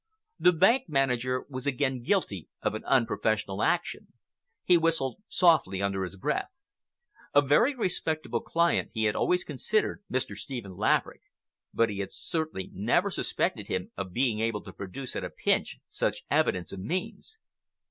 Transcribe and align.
The 0.39 0.51
bank 0.51 0.85
manager 0.89 1.45
was 1.47 1.67
again 1.67 2.01
guilty 2.01 2.49
of 2.63 2.73
an 2.73 2.83
unprofessional 2.85 3.61
action. 3.61 4.07
He 4.63 4.75
whistled 4.75 5.21
softly 5.29 5.79
under 5.79 6.03
his 6.03 6.15
breath. 6.15 6.49
A 7.35 7.41
very 7.43 7.75
respectable 7.75 8.39
client 8.41 8.89
he 8.95 9.03
had 9.03 9.15
always 9.15 9.43
considered 9.43 10.01
Mr. 10.11 10.35
Stephen 10.35 10.75
Laverick, 10.75 11.21
but 11.71 11.89
he 11.91 11.99
had 11.99 12.11
certainly 12.11 12.71
never 12.73 13.11
suspected 13.11 13.67
him 13.67 13.91
of 13.95 14.11
being 14.11 14.39
able 14.39 14.63
to 14.63 14.73
produce 14.73 15.15
at 15.15 15.23
a 15.23 15.29
pinch 15.29 15.77
such 15.87 16.23
evidence 16.31 16.71
of 16.71 16.79
means. 16.79 17.37